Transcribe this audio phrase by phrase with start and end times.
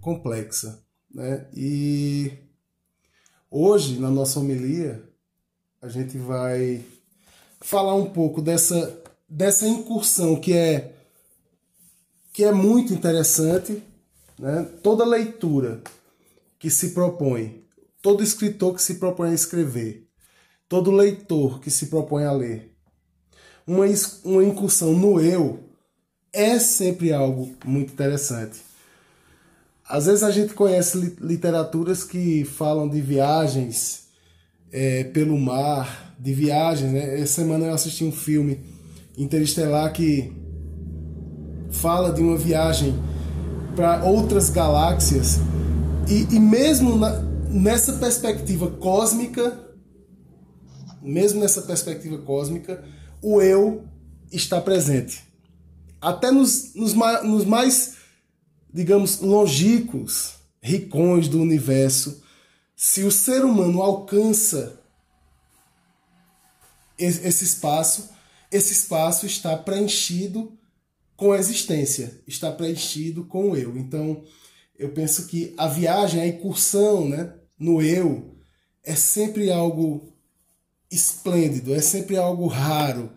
[0.00, 0.82] complexa.
[1.12, 1.46] Né?
[1.54, 2.32] E
[3.50, 5.02] hoje, na nossa homilia,
[5.80, 6.84] a gente vai
[7.60, 10.94] falar um pouco dessa, dessa incursão que é,
[12.32, 13.82] que é muito interessante.
[14.38, 14.62] Né?
[14.82, 15.82] Toda leitura
[16.58, 17.64] que se propõe,
[18.00, 20.06] todo escritor que se propõe a escrever,
[20.68, 22.74] todo leitor que se propõe a ler,
[23.66, 23.84] uma,
[24.24, 25.60] uma incursão no eu
[26.32, 28.69] é sempre algo muito interessante.
[29.90, 34.04] Às vezes a gente conhece literaturas que falam de viagens
[34.70, 36.92] é, pelo mar, de viagens.
[36.92, 37.20] Né?
[37.20, 38.60] Essa semana eu assisti um filme
[39.18, 40.32] interestelar que
[41.72, 42.94] fala de uma viagem
[43.74, 45.40] para outras galáxias
[46.08, 49.58] e, e mesmo na, nessa perspectiva cósmica,
[51.02, 52.84] mesmo nessa perspectiva cósmica,
[53.20, 53.82] o eu
[54.30, 55.24] está presente.
[56.00, 57.98] Até nos, nos, nos mais
[58.72, 62.22] digamos, longínquos, ricões do universo,
[62.76, 64.80] se o ser humano alcança
[66.98, 68.10] esse espaço,
[68.50, 70.58] esse espaço está preenchido
[71.16, 73.76] com a existência, está preenchido com o eu.
[73.76, 74.22] Então,
[74.78, 78.34] eu penso que a viagem, a incursão né, no eu,
[78.82, 80.14] é sempre algo
[80.90, 83.12] esplêndido, é sempre algo raro,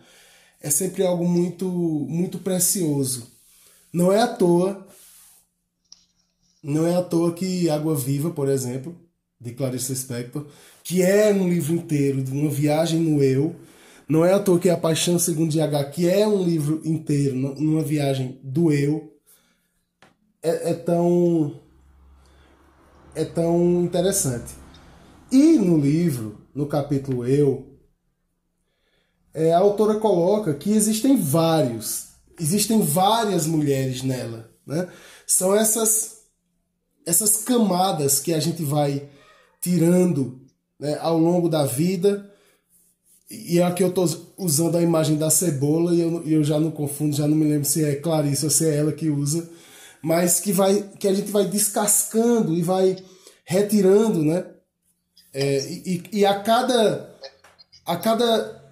[0.62, 3.32] é sempre algo muito, muito precioso.
[3.92, 4.83] Não é à toa
[6.64, 8.96] não é à toa que Água Viva, por exemplo,
[9.40, 10.48] de Clarice Lispector,
[10.84, 13.56] que é um livro inteiro de uma viagem no eu,
[14.08, 17.84] não é à toa que A Paixão Segundo H, que é um livro inteiro numa
[17.84, 19.14] viagem do eu,
[20.42, 21.60] é, é tão
[23.16, 24.54] é tão interessante.
[25.32, 27.80] E no livro, no capítulo Eu,
[29.34, 34.52] é, a autora coloca que existem vários, existem várias mulheres nela.
[34.66, 34.88] Né?
[35.26, 36.13] São essas
[37.06, 39.08] essas camadas que a gente vai
[39.62, 40.42] tirando
[40.80, 42.30] né, ao longo da vida.
[43.30, 47.16] E aqui eu estou usando a imagem da cebola e eu, eu já não confundo,
[47.16, 49.50] já não me lembro se é Clarice ou se é ela que usa,
[50.04, 52.98] mas que, vai, que a gente vai descascando e vai
[53.46, 54.46] retirando, né?
[55.34, 57.12] É, e, e a cada
[57.86, 58.64] a cada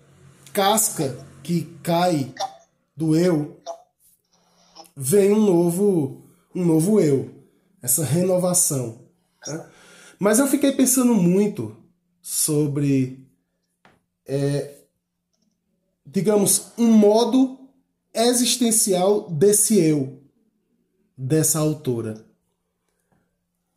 [0.54, 2.32] casca que cai
[2.96, 3.60] do eu
[4.96, 6.22] vem um novo
[6.54, 7.41] um novo eu
[7.82, 9.00] essa renovação.
[9.48, 9.66] Né?
[10.20, 11.76] Mas eu fiquei pensando muito
[12.22, 13.28] sobre,
[14.28, 14.76] é,
[16.06, 17.60] digamos, um modo
[18.14, 20.22] existencial desse eu,
[21.18, 22.26] dessa autora.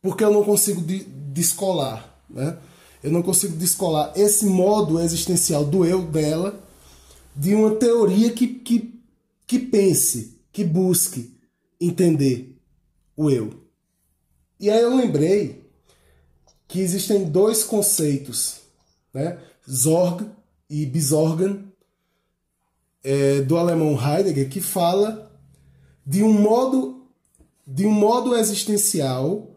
[0.01, 0.81] Porque eu não consigo
[1.33, 2.59] descolar, né?
[3.01, 6.59] Eu não consigo descolar esse modo existencial do eu dela
[7.35, 8.99] de uma teoria que, que,
[9.45, 11.35] que pense, que busque
[11.79, 12.57] entender
[13.15, 13.64] o eu.
[14.59, 15.63] E aí eu lembrei
[16.67, 18.61] que existem dois conceitos,
[19.13, 19.39] né?
[19.69, 20.29] Zorg
[20.69, 21.71] e Besorgen,
[23.03, 25.31] é, do alemão Heidegger, que fala
[26.05, 26.95] de um modo
[27.67, 29.49] de um modo existencial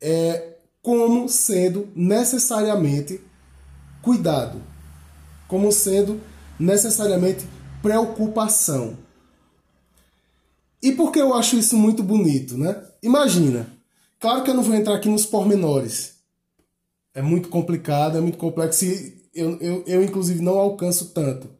[0.00, 3.18] é, como sendo necessariamente
[4.02, 4.60] cuidado,
[5.48, 6.20] como sendo
[6.58, 7.46] necessariamente
[7.80, 8.98] preocupação.
[10.82, 12.82] E por que eu acho isso muito bonito, né?
[13.04, 13.70] Imagina.
[14.18, 16.14] Claro que eu não vou entrar aqui nos pormenores.
[17.12, 21.50] É muito complicado, é muito complexo e eu, eu, eu inclusive não alcanço tanto.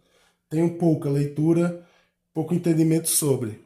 [0.48, 1.86] Tenho pouca leitura,
[2.32, 3.62] pouco entendimento sobre.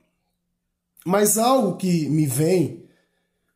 [1.06, 2.82] Mas algo que me vem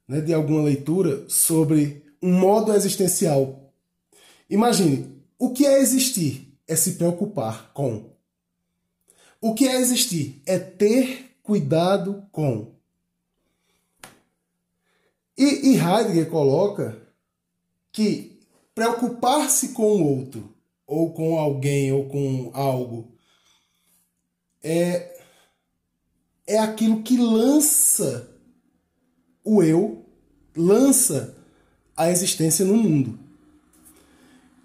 [0.07, 3.73] né, de alguma leitura sobre um modo existencial.
[4.49, 6.57] Imagine, o que é existir?
[6.69, 8.13] É se preocupar com.
[9.41, 10.41] O que é existir?
[10.47, 12.72] É ter cuidado com.
[15.37, 17.01] E, e Heidegger coloca
[17.91, 18.41] que
[18.75, 20.55] preocupar-se com o outro,
[20.87, 23.13] ou com alguém, ou com algo,
[24.63, 25.19] é,
[26.47, 28.31] é aquilo que lança
[29.45, 30.05] o eu,
[30.57, 31.37] lança
[31.97, 33.19] a existência no mundo.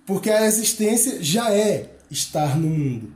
[0.05, 3.13] Porque a existência já é estar no mundo.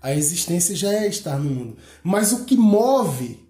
[0.00, 1.76] A existência já é estar no mundo.
[2.02, 3.44] Mas o que move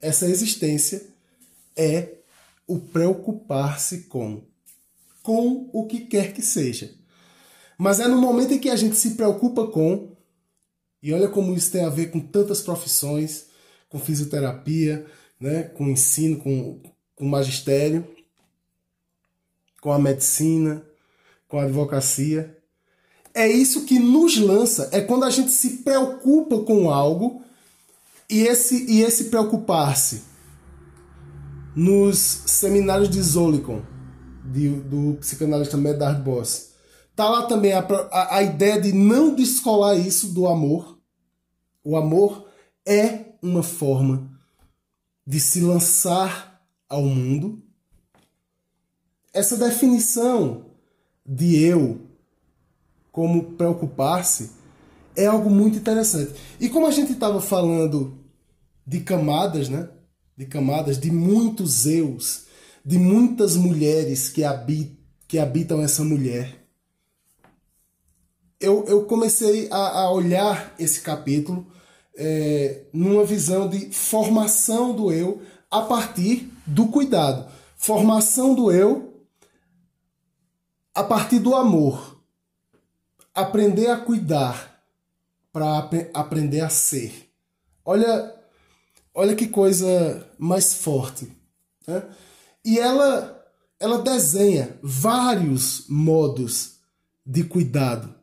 [0.00, 1.13] essa existência
[1.76, 2.18] é
[2.66, 4.42] o preocupar-se com
[5.24, 6.94] com o que quer que seja.
[7.78, 10.14] Mas é no momento em que a gente se preocupa com
[11.02, 13.46] e olha como isso tem a ver com tantas profissões,
[13.88, 15.06] com fisioterapia,
[15.40, 16.80] né, com ensino, com,
[17.14, 18.06] com magistério,
[19.80, 20.82] com a medicina,
[21.48, 22.56] com a advocacia.
[23.32, 27.42] É isso que nos lança, é quando a gente se preocupa com algo
[28.28, 30.33] e esse, e esse preocupar-se
[31.74, 33.82] nos seminários de Zolikon,
[34.44, 36.72] de, do psicanalista Medard Boss.
[37.16, 40.98] Tá lá também a, a, a ideia de não descolar isso do amor.
[41.82, 42.48] O amor
[42.86, 44.30] é uma forma
[45.26, 47.62] de se lançar ao mundo.
[49.32, 50.66] Essa definição
[51.26, 52.00] de eu
[53.10, 54.50] como preocupar-se
[55.16, 56.32] é algo muito interessante.
[56.58, 58.18] E como a gente estava falando
[58.86, 59.88] de camadas, né?
[60.36, 62.46] De camadas, de muitos eus,
[62.84, 64.98] de muitas mulheres que, habit,
[65.28, 66.64] que habitam essa mulher.
[68.58, 71.66] Eu, eu comecei a, a olhar esse capítulo
[72.16, 77.50] é, numa visão de formação do eu a partir do cuidado.
[77.76, 79.24] Formação do eu
[80.94, 82.22] a partir do amor.
[83.34, 84.80] Aprender a cuidar
[85.52, 87.30] para ap aprender a ser.
[87.84, 88.33] Olha,
[89.14, 91.30] olha que coisa mais forte.
[91.86, 92.02] Né?
[92.64, 93.46] E ela,
[93.78, 96.80] ela desenha vários modos
[97.24, 98.14] de cuidado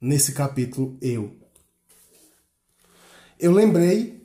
[0.00, 1.36] nesse capítulo Eu.
[3.38, 4.22] Eu lembrei,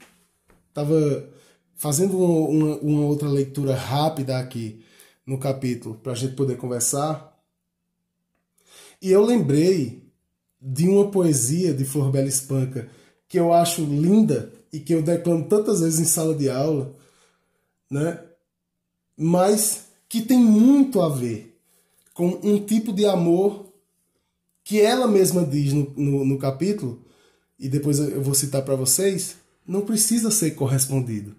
[0.69, 1.29] estava
[1.75, 4.83] fazendo uma, uma, outra leitura rápida aqui
[5.25, 7.37] no capítulo para a gente poder conversar.
[9.01, 10.09] E eu lembrei
[10.61, 12.89] de uma poesia de Flor Bela Espanca
[13.27, 16.95] que eu acho linda e que eu declamo tantas vezes em sala de aula,
[17.89, 18.23] né?
[19.17, 21.59] Mas que tem muito a ver
[22.13, 23.71] com um tipo de amor
[24.63, 27.03] que ela mesma diz no, no, no capítulo,
[27.57, 29.37] e depois eu vou citar para vocês,
[29.67, 31.35] não precisa ser correspondido.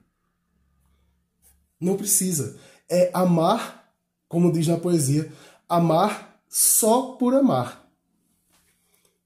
[1.80, 2.58] Não precisa.
[2.88, 3.92] É amar,
[4.28, 5.32] como diz na poesia,
[5.68, 7.88] amar só por amar.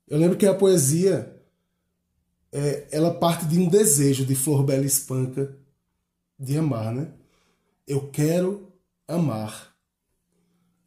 [0.06, 1.33] Eu lembro que a poesia
[2.54, 5.54] é, ela parte de um desejo de Flor Bela Espanca
[6.38, 7.08] de amar, né?
[7.86, 8.72] Eu quero
[9.06, 9.74] amar.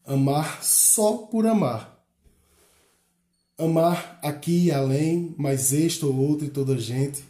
[0.03, 1.97] Amar só por amar
[3.57, 7.23] amar aqui e além, mais este ou outro e toda gente.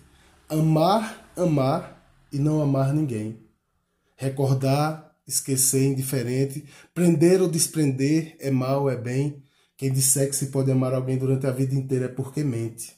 [0.50, 3.40] Amar, amar e não amar ninguém.
[4.18, 6.66] Recordar, esquecer, indiferente.
[6.94, 9.42] Prender ou desprender é mal, é bem.
[9.78, 12.94] Quem disser que se pode amar alguém durante a vida inteira é porque mente.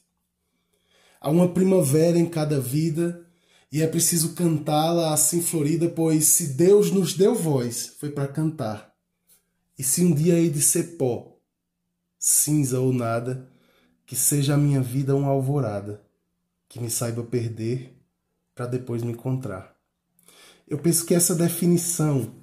[1.20, 3.26] Há uma primavera em cada vida
[3.72, 8.94] e é preciso cantá-la assim florida, pois se Deus nos deu voz, foi para cantar.
[9.78, 11.38] E se um dia hei de ser pó,
[12.18, 13.50] cinza ou nada,
[14.06, 16.02] que seja a minha vida uma alvorada,
[16.68, 17.96] que me saiba perder
[18.56, 19.76] para depois me encontrar.
[20.68, 22.34] Eu penso que essa definição,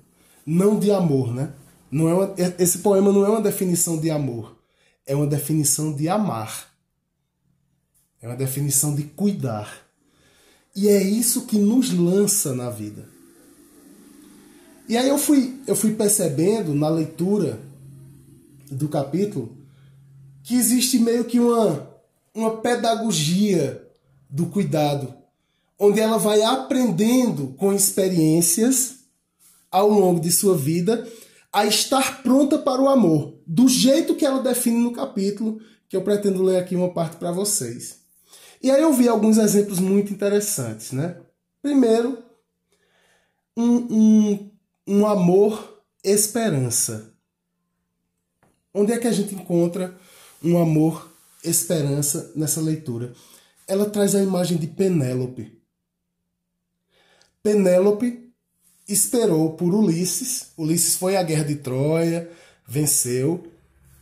[0.47, 1.53] não de amor, né?
[1.91, 4.57] Não é uma, é, esse poema não é uma definição de amor,
[5.05, 6.73] é uma definição de amar.
[8.27, 9.87] É uma definição de cuidar.
[10.75, 13.09] E é isso que nos lança na vida.
[14.89, 17.61] E aí eu fui, eu fui percebendo na leitura
[18.69, 19.57] do capítulo
[20.43, 21.89] que existe meio que uma,
[22.35, 23.81] uma pedagogia
[24.29, 25.15] do cuidado,
[25.79, 28.97] onde ela vai aprendendo com experiências
[29.71, 31.09] ao longo de sua vida
[31.53, 36.03] a estar pronta para o amor, do jeito que ela define no capítulo, que eu
[36.03, 38.05] pretendo ler aqui uma parte para vocês.
[38.63, 41.17] E aí eu vi alguns exemplos muito interessantes, né?
[41.63, 42.23] Primeiro,
[43.57, 44.51] um, um,
[44.87, 47.13] um amor esperança.
[48.73, 49.97] Onde é que a gente encontra
[50.43, 51.11] um amor,
[51.43, 53.13] esperança nessa leitura.
[53.67, 55.61] Ela traz a imagem de Penélope.
[57.43, 58.33] Penélope
[58.89, 60.53] esperou por Ulisses.
[60.57, 62.31] Ulisses foi à guerra de Troia,
[62.67, 63.51] venceu,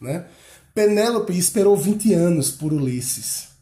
[0.00, 0.26] né?
[0.74, 3.53] Penélope esperou 20 anos por Ulisses.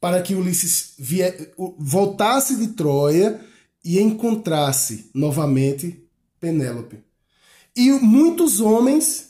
[0.00, 3.40] Para que Ulisses vier, voltasse de Troia
[3.84, 6.04] e encontrasse novamente
[6.40, 6.98] Penélope.
[7.76, 9.28] E muitos homens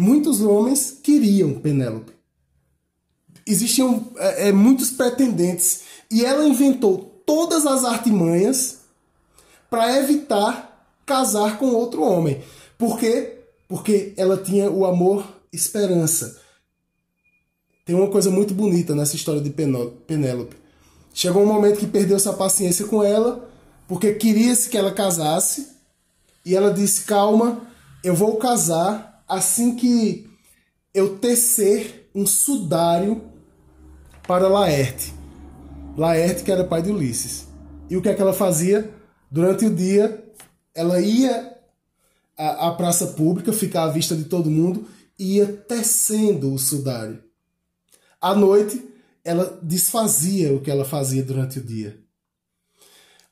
[0.00, 2.12] Muitos homens queriam Penélope.
[3.44, 8.78] Existiam é, é, muitos pretendentes e ela inventou todas as artimanhas
[9.68, 12.40] para evitar casar com outro homem.
[12.78, 13.40] Por quê?
[13.66, 16.40] Porque ela tinha o amor esperança.
[17.88, 20.54] Tem uma coisa muito bonita nessa história de Penélope.
[21.14, 23.48] Chegou um momento que perdeu sua paciência com ela,
[23.86, 25.68] porque queria-se que ela casasse,
[26.44, 27.62] e ela disse: Calma,
[28.04, 30.28] eu vou casar assim que
[30.92, 33.22] eu tecer um sudário
[34.26, 35.14] para Laerte.
[35.96, 37.48] Laerte, que era pai de Ulisses.
[37.88, 38.92] E o que é que ela fazia?
[39.30, 40.30] Durante o dia,
[40.74, 41.56] ela ia
[42.36, 44.86] à praça pública, ficar à vista de todo mundo,
[45.18, 47.26] e ia tecendo o sudário.
[48.20, 48.82] À noite,
[49.24, 51.98] ela desfazia o que ela fazia durante o dia.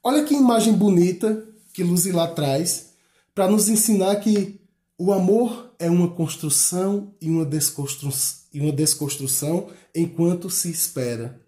[0.02, 2.90] Olha que imagem bonita que Luzilá traz
[3.35, 4.61] para nos ensinar que
[4.99, 8.11] o amor é uma construção e uma, desconstru
[8.52, 11.40] e uma desconstrução enquanto se espera.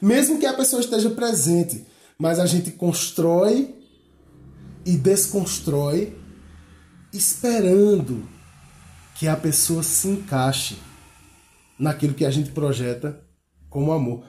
[0.00, 1.86] Mesmo que a pessoa esteja presente,
[2.18, 3.74] mas a gente constrói
[4.84, 6.16] e desconstrói
[7.12, 8.28] esperando
[9.14, 10.76] que a pessoa se encaixe
[11.82, 13.20] naquilo que a gente projeta
[13.68, 14.24] como amor.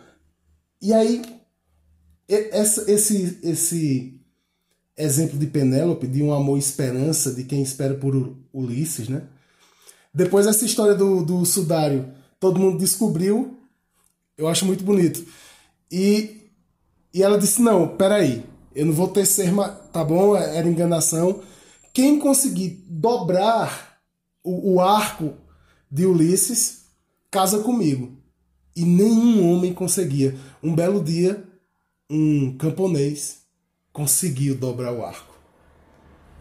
[0.81, 1.21] E aí,
[2.27, 4.19] esse, esse
[4.97, 9.27] exemplo de Penélope, de um amor esperança, de quem espera por Ulisses, né?
[10.11, 13.55] Depois essa história do, do sudário, todo mundo descobriu,
[14.35, 15.23] eu acho muito bonito.
[15.91, 16.49] E,
[17.13, 18.43] e ela disse, não, peraí,
[18.73, 19.51] eu não vou tecer,
[19.91, 21.41] tá bom, era enganação.
[21.93, 23.99] Quem conseguir dobrar
[24.43, 25.35] o, o arco
[25.89, 26.82] de Ulisses,
[27.33, 28.15] casa comigo.
[28.75, 30.37] E nenhum homem conseguia.
[30.61, 31.43] Um belo dia,
[32.07, 33.41] um camponês
[33.91, 35.35] conseguiu dobrar o arco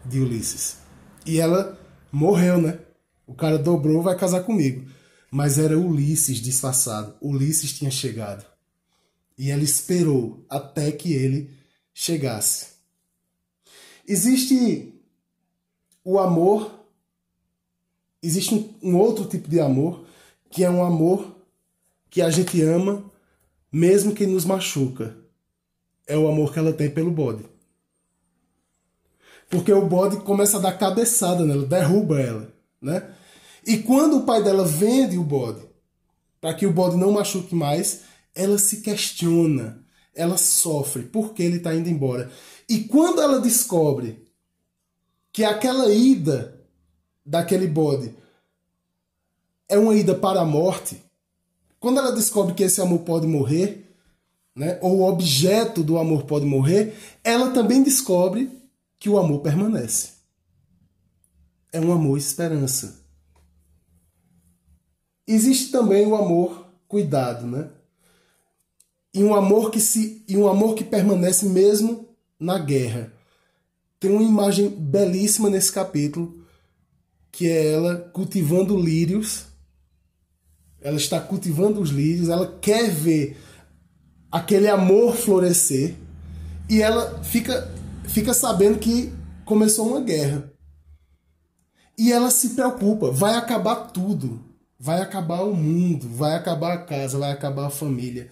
[0.05, 0.77] de Ulisses.
[1.25, 1.79] E ela
[2.11, 2.79] morreu, né?
[3.25, 4.87] O cara dobrou, vai casar comigo.
[5.31, 7.15] Mas era Ulisses disfarçado.
[7.19, 8.45] Ulisses tinha chegado.
[9.35, 11.49] E ela esperou até que ele
[11.91, 12.73] chegasse.
[14.07, 14.93] Existe
[16.03, 16.71] o amor,
[18.21, 20.05] existe um, outro tipo de amor,
[20.53, 21.35] que é um amor
[22.11, 23.03] que a gente ama
[23.71, 25.17] mesmo que nos machuca
[26.05, 27.43] é o amor que ela tem pelo bode.
[29.49, 33.15] Porque o bode começa a dar cabeçada nela, derruba ela, né?
[33.65, 35.65] E quando o pai dela vende o bode,
[36.39, 38.01] para que o bode não machuque mais,
[38.35, 39.83] ela se questiona,
[40.13, 42.31] ela sofre, porque ele está indo embora.
[42.69, 44.23] E quando ela descobre
[45.31, 46.61] que aquela ida
[47.25, 48.21] daquele bode
[49.67, 51.01] é uma ida para a morte,
[51.79, 53.93] quando ela descobre que esse amor pode morrer,
[54.55, 58.49] né, ou o objeto do amor pode morrer, ela também descobre
[58.99, 60.11] que o amor permanece.
[61.71, 63.03] É um amor esperança.
[65.27, 67.69] Existe também o amor cuidado, né?
[69.13, 73.11] E um amor que se e um amor que permanece mesmo na guerra.
[73.99, 76.45] Tem uma imagem belíssima nesse capítulo,
[77.31, 79.47] que é ela cultivando lírios.
[80.83, 83.37] Ela está cultivando os lírios, ela quer ver
[84.31, 85.95] aquele amor florescer
[86.69, 87.71] e ela fica,
[88.03, 89.11] fica sabendo que
[89.45, 90.51] começou uma guerra.
[91.97, 94.53] E ela se preocupa, vai acabar tudo.
[94.79, 98.29] Vai acabar o mundo, vai acabar a casa, vai acabar a família.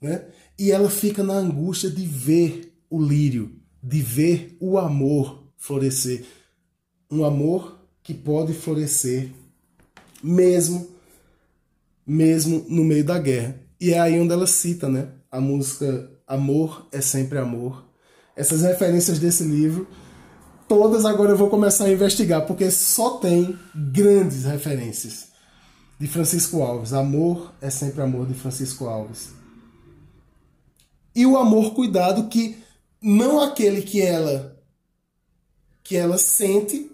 [0.00, 0.24] Né?
[0.58, 6.24] E ela fica na angústia de ver o lírio, de ver o amor florescer.
[7.10, 9.30] Um amor que pode florescer
[10.22, 10.93] mesmo
[12.06, 13.60] mesmo no meio da guerra.
[13.80, 15.08] E é aí onde ela cita, né?
[15.34, 17.84] a música Amor é Sempre Amor.
[18.36, 19.88] Essas referências desse livro,
[20.68, 25.26] todas agora eu vou começar a investigar, porque só tem grandes referências
[25.98, 26.92] de Francisco Alves.
[26.92, 29.30] Amor é Sempre Amor, de Francisco Alves.
[31.16, 32.56] E o amor cuidado que
[33.02, 34.56] não aquele que ela
[35.82, 36.92] que ela sente,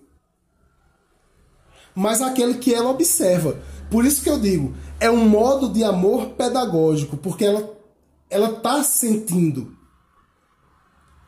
[1.94, 3.60] mas aquele que ela observa.
[3.90, 7.80] Por isso que eu digo, é um modo de amor pedagógico, porque ela
[8.30, 9.76] ela tá sentindo.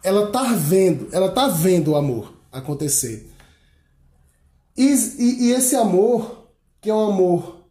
[0.05, 3.31] Ela tá vendo, ela tá vendo o amor acontecer.
[4.77, 6.49] E, e, e esse amor,
[6.81, 7.67] que é um amor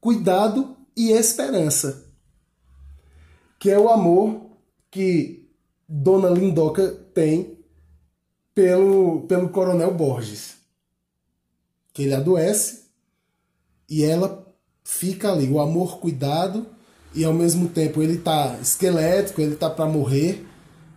[0.00, 2.06] cuidado e esperança.
[3.58, 4.52] Que é o amor
[4.90, 5.50] que
[5.88, 7.58] Dona Lindoca tem
[8.54, 10.56] pelo, pelo Coronel Borges.
[11.92, 12.86] Que ele adoece
[13.88, 14.45] e ela
[14.86, 15.48] fica ali.
[15.50, 16.64] O amor cuidado
[17.12, 20.46] e ao mesmo tempo ele tá esquelético, ele tá para morrer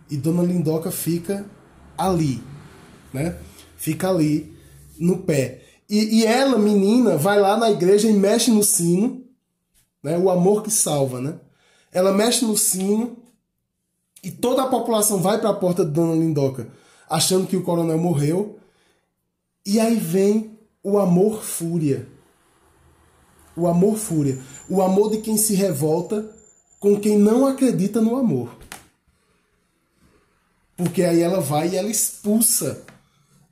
[0.08, 1.44] e Dona Lindoca fica
[1.98, 2.40] ali,
[3.12, 3.36] né?
[3.76, 4.56] Fica ali
[4.96, 5.64] no pé.
[5.88, 9.24] E, e ela, menina, vai lá na igreja e mexe no sino,
[10.02, 10.16] né?
[10.16, 11.34] O amor que salva, né?
[11.90, 13.16] Ela mexe no sino
[14.22, 16.68] e toda a população vai para a porta de Dona Lindoca,
[17.08, 18.56] achando que o coronel morreu.
[19.66, 22.06] E aí vem o amor fúria
[23.56, 24.38] o amor fúria.
[24.68, 26.34] O amor de quem se revolta
[26.78, 28.56] com quem não acredita no amor.
[30.76, 32.84] Porque aí ela vai e ela expulsa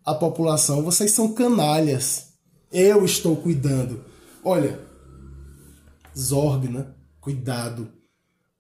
[0.05, 0.83] a população.
[0.83, 2.29] Vocês são canalhas.
[2.73, 4.05] Eu estou cuidando.
[4.43, 4.81] Olha,
[6.17, 6.87] Zorg, né?
[7.21, 7.93] Cuidado,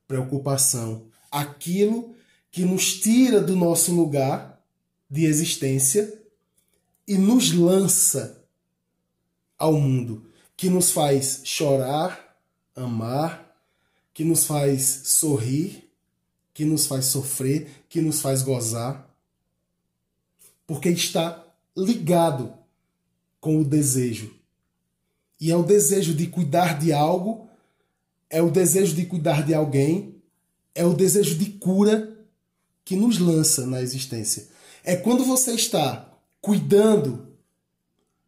[0.07, 1.07] preocupação.
[1.30, 2.14] Aquilo
[2.50, 4.62] que nos tira do nosso lugar
[5.11, 6.23] de existência
[7.07, 8.45] e nos lança
[9.59, 10.27] ao mundo
[10.59, 12.37] que nos faz chorar,
[12.75, 13.57] amar,
[14.12, 15.88] que nos faz sorrir,
[16.53, 19.09] que nos faz sofrer, que nos faz gozar.
[20.67, 22.53] porque está ligado
[23.41, 24.35] com o desejo.
[25.41, 27.49] E é o desejo de cuidar de algo,
[28.29, 30.21] é o desejo de cuidar de alguém,
[30.75, 32.15] é o desejo de cura
[32.85, 34.49] que nos lança na existência.
[34.83, 37.29] É quando você está cuidando,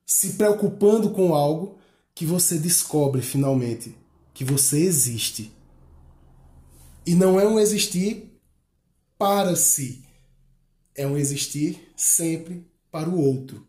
[0.06, 1.79] se preocupando com algo,
[2.20, 3.96] que você descobre finalmente
[4.34, 5.50] que você existe.
[7.06, 8.30] E não é um existir
[9.16, 10.04] para si,
[10.94, 13.66] é um existir sempre para o outro.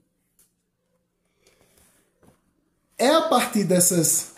[2.97, 4.33] É a partir dessas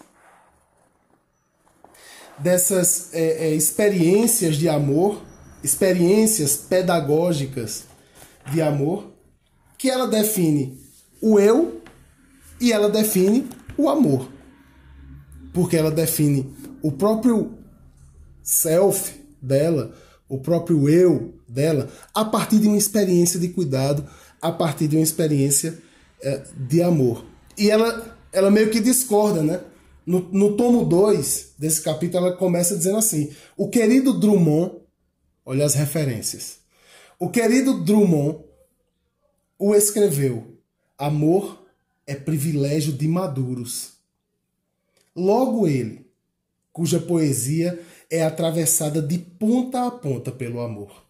[2.38, 5.24] dessas é, é, experiências de amor,
[5.63, 7.86] experiências pedagógicas
[8.51, 9.12] de amor,
[9.75, 10.79] que ela define
[11.20, 11.82] o eu
[12.62, 14.30] e ela define o amor.
[15.53, 17.58] Porque ela define o próprio
[18.42, 19.94] self dela,
[20.27, 24.08] o próprio eu dela, a partir de uma experiência de cuidado,
[24.42, 25.77] a partir de uma experiência
[26.22, 27.25] é, de amor.
[27.58, 29.62] E ela, ela meio que discorda, né?
[30.06, 34.80] No, no tomo 2 desse capítulo, ela começa dizendo assim: O querido Drummond,
[35.46, 36.58] olha as referências.
[37.20, 38.39] O querido Drummond
[39.58, 40.58] o escreveu:
[40.98, 41.62] Amor
[42.05, 43.93] é privilégio de maduros.
[45.15, 46.05] Logo ele,
[46.72, 47.79] cuja poesia
[48.10, 51.03] é atravessada de ponta a ponta pelo amor.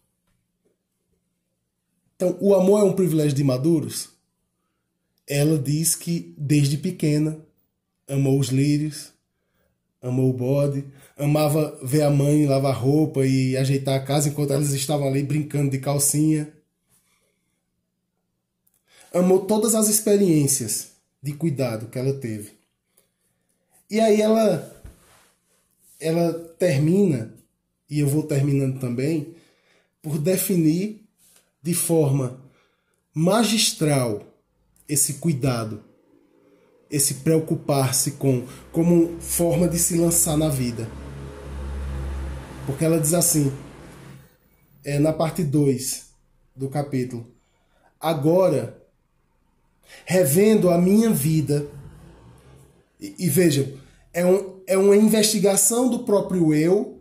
[2.15, 4.09] Então, o amor é um privilégio de maduros?
[5.27, 7.37] Ela diz que desde pequena
[8.07, 9.13] amou os lírios,
[10.01, 10.85] amou o bode,
[11.17, 15.71] amava ver a mãe lavar roupa e ajeitar a casa enquanto elas estavam ali brincando
[15.71, 16.53] de calcinha.
[19.13, 22.51] Amou todas as experiências de cuidado que ela teve.
[23.89, 24.73] E aí ela
[25.99, 27.33] ela termina,
[27.89, 29.35] e eu vou terminando também,
[30.01, 31.07] por definir
[31.61, 32.41] de forma
[33.13, 34.21] magistral
[34.87, 35.81] esse cuidado,
[36.91, 40.89] esse preocupar-se com, como forma de se lançar na vida.
[42.65, 43.51] Porque ela diz assim,
[44.83, 46.09] é, na parte 2
[46.55, 47.25] do capítulo:
[47.99, 48.82] Agora,
[50.05, 51.67] revendo a minha vida,
[52.99, 53.67] e, e vejam,
[54.13, 56.99] é, um, é uma investigação do próprio eu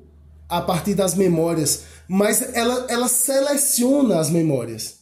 [0.49, 4.99] a partir das memórias, mas ela, ela seleciona as memórias.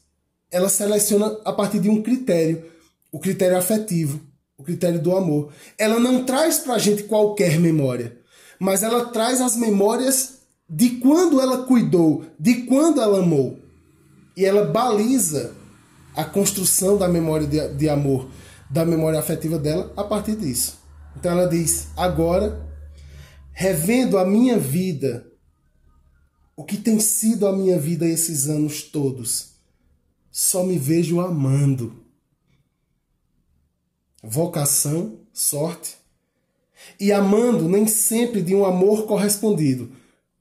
[0.51, 2.64] Ela seleciona a partir de um critério,
[3.11, 4.21] o critério afetivo,
[4.57, 5.53] o critério do amor.
[5.79, 8.19] Ela não traz para a gente qualquer memória,
[8.59, 13.59] mas ela traz as memórias de quando ela cuidou, de quando ela amou.
[14.37, 15.55] E ela baliza
[16.14, 18.31] a construção da memória de, de amor,
[18.68, 20.79] da memória afetiva dela a partir disso.
[21.16, 22.66] Então ela diz: agora,
[23.53, 25.31] revendo a minha vida,
[26.57, 29.53] o que tem sido a minha vida esses anos todos,
[30.31, 32.05] só me vejo amando.
[34.23, 35.96] Vocação, sorte.
[36.99, 39.92] E amando nem sempre de um amor correspondido.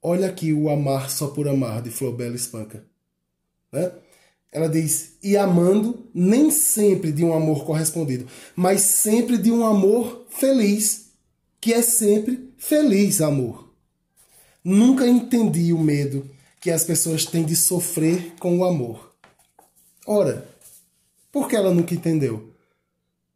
[0.02, 2.84] Olha aqui o amar só por amar de Flaubert Espanca.
[3.72, 3.92] Né?
[4.52, 10.26] Ela diz: e amando nem sempre de um amor correspondido, mas sempre de um amor
[10.28, 11.10] feliz,
[11.60, 13.72] que é sempre feliz amor.
[14.62, 16.28] Nunca entendi o medo
[16.60, 19.14] que as pessoas têm de sofrer com o amor.
[20.06, 20.48] Ora,
[21.30, 22.52] por que ela nunca entendeu?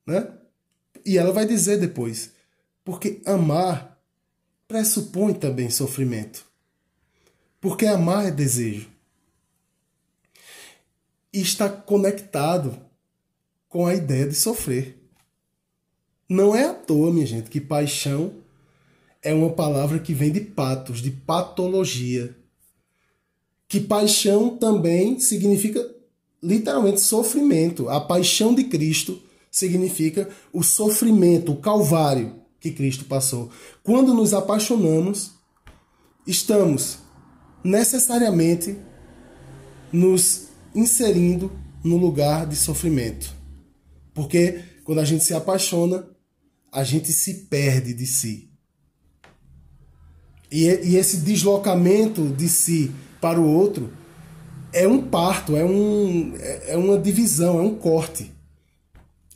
[0.07, 0.29] Né?
[1.07, 2.33] E ela vai dizer depois:
[2.85, 3.99] porque amar
[4.67, 6.45] pressupõe também sofrimento.
[7.61, 8.94] Porque amar é desejo
[11.35, 12.79] e está conectado
[13.69, 14.97] com a ideia de sofrer.
[16.29, 18.35] Não é à toa, minha gente, que paixão
[19.21, 22.37] é uma palavra que vem de patos, de patologia.
[23.67, 25.85] Que paixão também significa
[26.41, 27.89] literalmente sofrimento.
[27.89, 29.21] A paixão de Cristo
[29.51, 33.51] significa o sofrimento, o calvário que Cristo passou.
[33.83, 35.33] Quando nos apaixonamos,
[36.27, 36.99] estamos
[37.65, 38.79] necessariamente
[39.93, 40.44] nos
[40.75, 43.35] inserindo no lugar de sofrimento.
[44.13, 46.07] Porque quando a gente se apaixona,
[46.73, 48.51] a gente se perde de si.
[50.51, 53.93] E, e esse deslocamento de si para o outro
[54.73, 58.33] é um parto, é, um, é, é uma divisão, é um corte.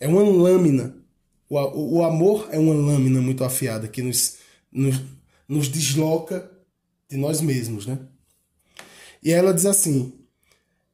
[0.01, 0.95] É uma lâmina.
[1.49, 4.37] O, o, o amor é uma lâmina muito afiada que nos,
[4.71, 5.01] nos,
[5.49, 6.51] nos desloca
[7.09, 7.99] de nós mesmos, né?
[9.23, 10.13] E ela diz assim: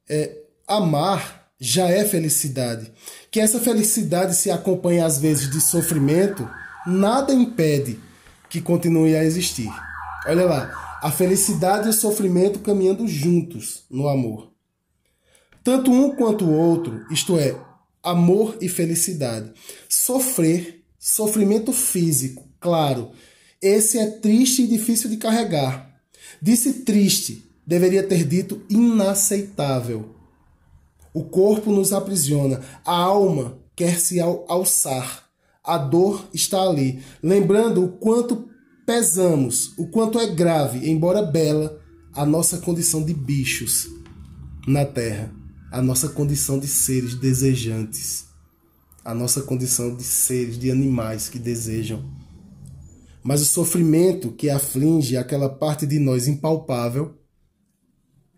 [0.08, 0.36] é,
[0.66, 2.92] amar já é felicidade.
[3.30, 6.48] Que essa felicidade se acompanhe às vezes de sofrimento,
[6.86, 7.98] nada impede
[8.48, 9.70] que continue a existir.
[10.26, 14.52] Olha lá, a felicidade e o sofrimento caminhando juntos no amor.
[15.62, 17.58] tanto um quanto o outro, isto é,
[18.02, 19.50] amor e felicidade.
[19.88, 23.12] Sofrer, sofrimento físico, claro,
[23.62, 25.90] esse é triste e difícil de carregar.
[26.40, 30.14] Disse triste, deveria ter dito inaceitável.
[31.12, 35.24] O corpo nos aprisiona, a alma quer se alçar.
[35.62, 38.48] A dor está ali, lembrando o quanto
[38.84, 41.80] pesamos, o quanto é grave, embora bela,
[42.12, 43.88] a nossa condição de bichos
[44.66, 45.32] na terra,
[45.72, 48.26] a nossa condição de seres desejantes,
[49.04, 52.04] a nossa condição de seres, de animais que desejam.
[53.22, 57.14] Mas o sofrimento que aflige aquela parte de nós impalpável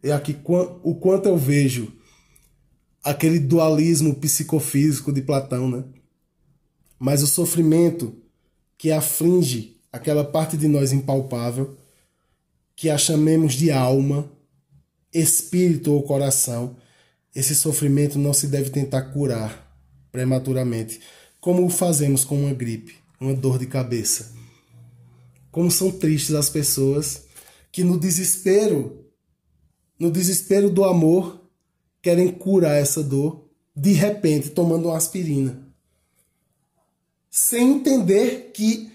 [0.08, 0.36] é aqui
[0.82, 1.92] o quanto eu vejo
[3.02, 5.84] aquele dualismo psicofísico de Platão, né?
[6.98, 8.16] Mas o sofrimento
[8.78, 11.76] que aflige aquela parte de nós impalpável,
[12.74, 14.30] que a chamemos de alma,
[15.12, 16.76] espírito ou coração,
[17.34, 19.66] esse sofrimento não se deve tentar curar
[20.10, 21.00] prematuramente,
[21.40, 24.34] como o fazemos com uma gripe, uma dor de cabeça.
[25.50, 27.24] Como são tristes as pessoas
[27.70, 29.05] que no desespero,
[29.98, 31.40] no desespero do amor,
[32.02, 35.62] querem curar essa dor de repente tomando uma aspirina.
[37.30, 38.90] Sem entender que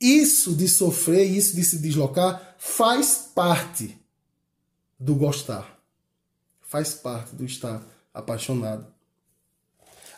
[0.00, 3.96] isso de sofrer, isso de se deslocar, faz parte
[4.98, 5.78] do gostar.
[6.60, 8.86] Faz parte do estar apaixonado.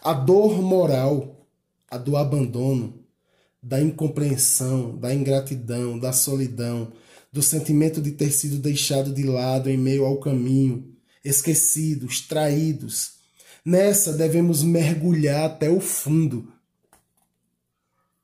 [0.03, 1.47] A dor moral,
[1.91, 3.05] a do abandono,
[3.63, 6.91] da incompreensão, da ingratidão, da solidão,
[7.33, 13.13] do sentimento de ter sido deixado de lado em meio ao caminho, esquecidos, traídos.
[13.65, 16.53] Nessa devemos mergulhar até o fundo,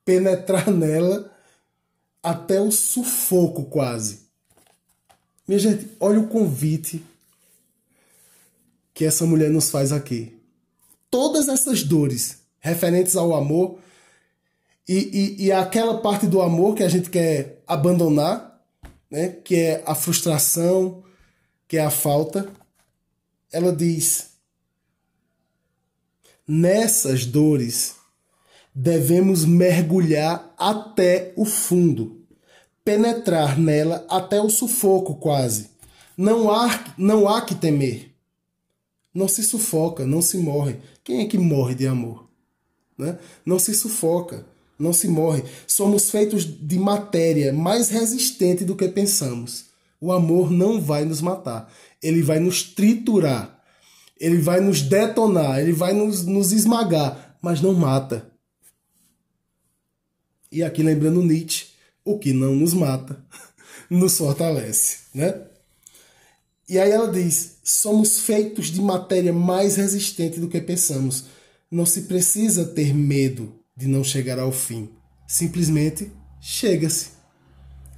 [0.05, 1.33] penetrar nela
[2.23, 4.27] até o sufoco quase.
[5.47, 7.05] Minha gente, olha o convite
[8.93, 10.37] que essa mulher nos faz aqui.
[11.09, 13.79] Todas essas dores referentes ao amor
[14.89, 18.56] e, e, e aquela parte do amor que a gente quer abandonar,
[19.11, 21.03] né, que é a frustração,
[21.69, 22.51] que é a falta,
[23.53, 24.31] ela diz:
[26.47, 27.97] nessas dores
[28.75, 32.27] devemos mergulhar até o fundo,
[32.85, 35.71] penetrar nela até o sufoco quase.
[36.17, 38.15] Não há, não há que temer.
[39.13, 40.77] Não se sufoca, não se morre.
[41.03, 42.29] Quem é que morre de amor?
[42.99, 43.19] Né?
[43.45, 44.47] Não se sufoca,
[44.79, 45.43] não se morre.
[45.67, 49.67] Somos feitos de matéria mais resistente do que pensamos.
[50.01, 53.61] O amor não vai nos matar ele vai nos triturar,
[54.19, 58.31] ele vai nos detonar, ele vai nos, nos esmagar, mas não mata.
[60.51, 61.67] E aqui lembrando Nietzsche,
[62.05, 63.23] o que não nos mata
[63.91, 65.43] nos fortalece, né?
[66.69, 71.25] E aí ela diz: somos feitos de matéria mais resistente do que pensamos.
[71.71, 74.91] Não se precisa ter medo de não chegar ao fim.
[75.27, 76.11] Simplesmente
[76.41, 77.11] chega-se.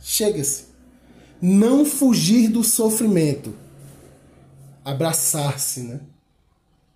[0.00, 0.64] Chega-se.
[1.40, 3.54] Não fugir do sofrimento
[4.88, 6.00] abraçar-se, né?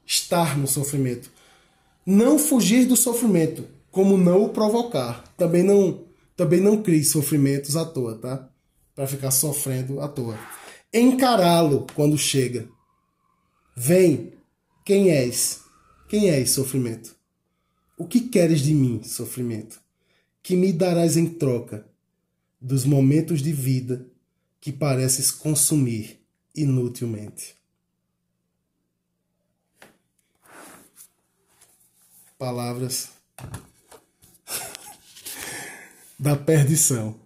[0.06, 1.30] Estar no sofrimento.
[2.06, 5.24] Não fugir do sofrimento, como não o provocar.
[5.36, 8.48] Também não, também não crie sofrimentos à toa, tá?
[8.94, 10.38] Para ficar sofrendo à toa.
[10.92, 12.66] Encará-lo quando chega.
[13.76, 14.32] Vem,
[14.84, 15.60] quem és?
[16.08, 17.14] Quem és, sofrimento?
[17.96, 19.80] O que queres de mim, sofrimento?
[20.42, 21.86] Que me darás em troca
[22.60, 24.06] dos momentos de vida
[24.60, 26.20] que pareces consumir
[26.54, 27.56] inutilmente.
[32.42, 33.10] palavras
[36.18, 37.21] da perdição.